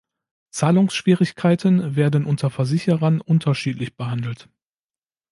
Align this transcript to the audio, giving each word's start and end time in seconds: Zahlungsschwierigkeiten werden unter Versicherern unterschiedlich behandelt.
Zahlungsschwierigkeiten 0.49 1.95
werden 1.95 2.25
unter 2.25 2.49
Versicherern 2.49 3.21
unterschiedlich 3.21 3.95
behandelt. 3.97 4.49